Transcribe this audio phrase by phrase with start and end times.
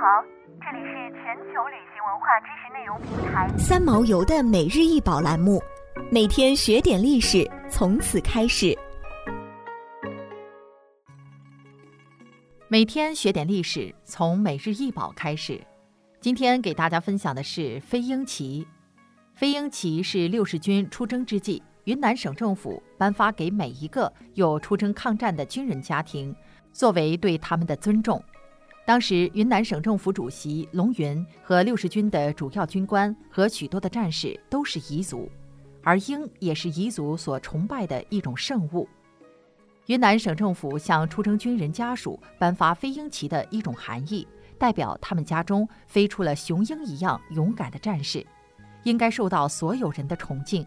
[0.00, 0.22] 好，
[0.60, 5.60] 这里是全球旅行文化知识内容平台三毛游的每日一宝栏目，
[6.08, 8.78] 每天学点历史，从此开始。
[12.68, 15.60] 每天学点历史，从每日一宝开始。
[16.20, 18.64] 今天给大家分享的是飞鹰旗。
[19.34, 26.32] 飞鹰旗是六十军出征之际，云南省政府颁发给每一个有出征抗战的军人家庭，
[26.72, 28.22] 作为对他们的尊重。
[28.88, 35.30] 当时，云南省政府主席龙云和六十军的主要军官和许多的战士都是彝族，
[35.82, 38.88] 而鹰也是彝族所崇拜的一种圣物。
[39.88, 48.26] 云南省政府向出征军人家属颁发飞鹰旗的一种含义，代表他们家中飞出了雄鹰一样勇敢的战士，
[48.84, 50.66] 应该受到所有人的崇敬。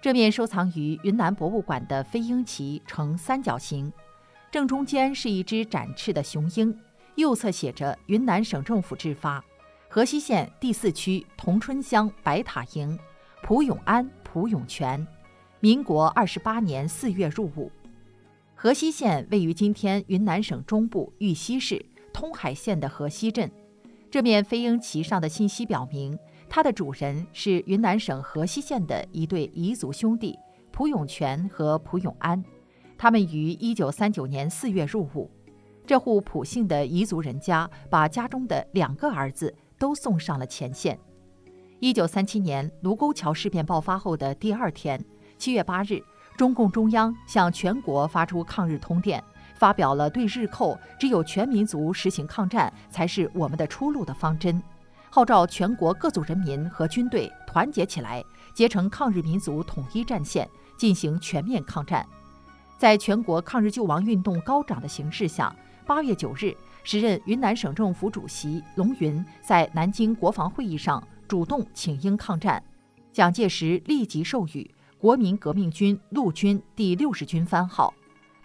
[0.00, 3.92] 这面收藏于云南博物馆的飞鹰旗呈三角形，
[4.50, 6.74] 正中间是一只展翅的雄鹰，
[7.16, 9.44] 右侧写着“云南省政府制发，
[9.88, 12.98] 河西县第四区同春乡白塔营，
[13.42, 15.06] 蒲永安、蒲永全，
[15.60, 17.70] 民国二十八年四月入伍。”
[18.56, 23.50] 河西县位于今天云南省中部玉溪市通海县的河西镇。
[24.10, 30.38] 这面飞鹰旗上的信息表明，它的主人是云南省河西县的一对彝族兄弟
[30.70, 32.42] 蒲永全和蒲永安。
[32.96, 35.30] 他们于一九三九年四月入伍。
[35.86, 40.98] 这户普姓的彝族人家把家中的两个儿子都送上了前线。
[41.80, 45.04] 一九三七年卢沟桥事变爆发后的第二天，
[45.38, 46.02] 七月八日。
[46.34, 49.22] 中共中央向全国发出抗日通电，
[49.54, 54.60] 发表了对日寇只有全民族实行抗战才是我们的出路的方针，
[55.10, 62.04] 号召全国各族人民和军队团结起来，结成抗日民族统一战线，进行全面抗战。
[62.82, 65.54] 在全国抗日救亡运动高涨的形势下，
[65.86, 66.52] 八月九日，
[66.82, 72.60] 时任云南省政府主席龙云在南京国防会议上主动请缨抗战，
[73.12, 74.68] 蒋介石立即授予。
[74.98, 77.94] 国民革命军陆军第六十军番号，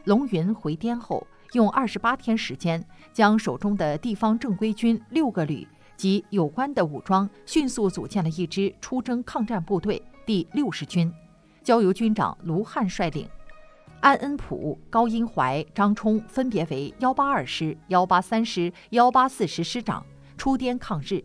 [0.03, 11.11] 龙云回滇后，用二十八天时间，将手中的地方正规军六个旅及有关的武装，迅速组建了一支出征抗战部队第六十军，
[11.63, 13.27] 交由军长卢汉率领，
[13.99, 20.05] 安恩普、高英怀、张冲分别为幺八二师、幺八三师、幺八四师师长，
[20.37, 21.23] 出滇抗日。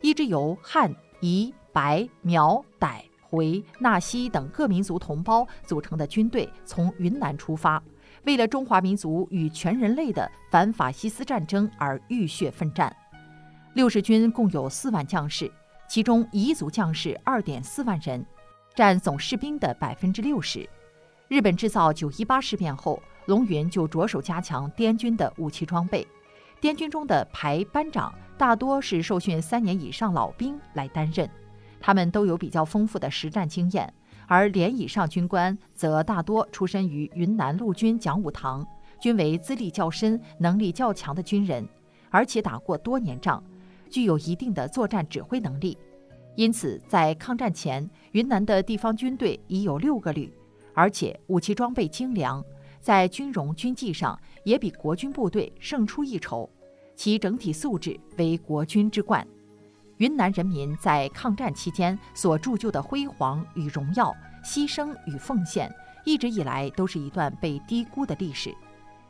[0.00, 3.02] 一支由汉、彝、白、苗、傣。
[3.20, 7.82] 回纳西等各民族同胞组成的军队从云南出发，
[8.24, 12.94] 为了中华民族与全人类的反法西斯战争而浴血奋战。
[13.72, 15.50] 六十军共有四万将士，
[15.88, 18.22] 其中彝族将士二点四万人，
[18.74, 20.68] 占总士兵的百分之六十。
[21.32, 26.06] 日本制造九一八事变后，龙云就着手加强滇军的武器装备。
[26.60, 31.26] 滇军中的排班长大多是受训三年以上老兵来担任。
[31.80, 33.90] 他们都有比较丰富的实战经验，
[34.26, 38.62] 而连以上军官则大多出身于云南陆军讲武堂，
[39.00, 41.66] 均为资历较深、能力较强的军人，
[42.10, 43.42] 而且打过多年仗，
[43.88, 45.78] 具有一定的作战指挥能力。
[46.36, 50.30] 因此，在抗战前，云南的地方军队已有六个旅，
[50.74, 52.44] 而且武器装备精良，
[52.80, 56.48] 在军容军纪上也比国军部队胜出一筹，
[56.96, 59.26] 其整体素质为国军之冠。
[59.98, 64.12] 云南人民在抗战期间所铸就的辉煌与荣耀、
[64.44, 65.72] 牺牲与奉献，
[66.04, 68.52] 一直以来都是一段被低估的历史。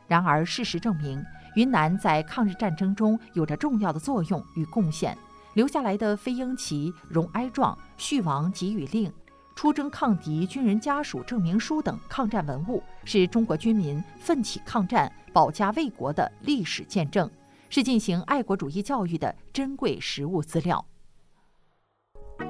[0.07, 1.23] 然而，事实证明，
[1.55, 5.17] 云南在抗日战争中有着重要的作用与贡献。
[5.55, 9.11] 留下来的飞鹰旗、荣哀状、旭王给予令、
[9.55, 17.29] 出征抗敌军人家属证明书等抗战文物，是中国军民奋起抗战、保家卫国的历史见证。
[17.69, 20.85] 是进行爱国主义教育的珍贵实物资料。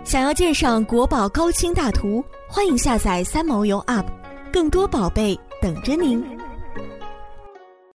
[0.03, 4.05] 想要鉴赏国宝高清大图，欢迎下载三毛游 App，
[4.51, 6.42] 更多宝贝等着您。